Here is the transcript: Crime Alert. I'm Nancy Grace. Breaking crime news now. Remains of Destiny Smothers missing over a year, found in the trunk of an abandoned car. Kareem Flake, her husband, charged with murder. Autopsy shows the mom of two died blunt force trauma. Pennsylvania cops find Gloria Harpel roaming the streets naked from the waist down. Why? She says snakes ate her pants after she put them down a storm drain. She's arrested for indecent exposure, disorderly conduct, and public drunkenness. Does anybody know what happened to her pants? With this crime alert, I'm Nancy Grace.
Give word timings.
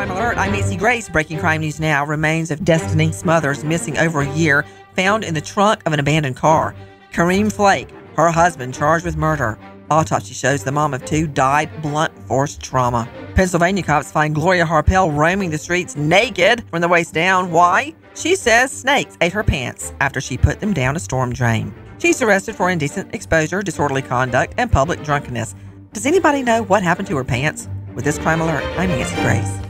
Crime 0.00 0.12
Alert. 0.12 0.38
I'm 0.38 0.52
Nancy 0.52 0.78
Grace. 0.78 1.10
Breaking 1.10 1.38
crime 1.38 1.60
news 1.60 1.78
now. 1.78 2.06
Remains 2.06 2.50
of 2.50 2.64
Destiny 2.64 3.12
Smothers 3.12 3.64
missing 3.64 3.98
over 3.98 4.22
a 4.22 4.32
year, 4.32 4.64
found 4.96 5.24
in 5.24 5.34
the 5.34 5.42
trunk 5.42 5.82
of 5.84 5.92
an 5.92 6.00
abandoned 6.00 6.36
car. 6.36 6.74
Kareem 7.12 7.52
Flake, 7.52 7.90
her 8.16 8.30
husband, 8.30 8.72
charged 8.72 9.04
with 9.04 9.18
murder. 9.18 9.58
Autopsy 9.90 10.32
shows 10.32 10.64
the 10.64 10.72
mom 10.72 10.94
of 10.94 11.04
two 11.04 11.26
died 11.26 11.82
blunt 11.82 12.18
force 12.20 12.56
trauma. 12.56 13.06
Pennsylvania 13.34 13.82
cops 13.82 14.10
find 14.10 14.34
Gloria 14.34 14.64
Harpel 14.64 15.14
roaming 15.14 15.50
the 15.50 15.58
streets 15.58 15.94
naked 15.96 16.64
from 16.70 16.80
the 16.80 16.88
waist 16.88 17.12
down. 17.12 17.50
Why? 17.50 17.94
She 18.14 18.36
says 18.36 18.72
snakes 18.72 19.18
ate 19.20 19.34
her 19.34 19.44
pants 19.44 19.92
after 20.00 20.18
she 20.18 20.38
put 20.38 20.60
them 20.60 20.72
down 20.72 20.96
a 20.96 20.98
storm 20.98 21.30
drain. 21.30 21.74
She's 21.98 22.22
arrested 22.22 22.56
for 22.56 22.70
indecent 22.70 23.14
exposure, 23.14 23.60
disorderly 23.60 24.00
conduct, 24.00 24.54
and 24.56 24.72
public 24.72 25.02
drunkenness. 25.02 25.54
Does 25.92 26.06
anybody 26.06 26.42
know 26.42 26.62
what 26.62 26.82
happened 26.82 27.08
to 27.08 27.16
her 27.18 27.24
pants? 27.24 27.68
With 27.94 28.06
this 28.06 28.18
crime 28.18 28.40
alert, 28.40 28.64
I'm 28.78 28.88
Nancy 28.88 29.14
Grace. 29.16 29.69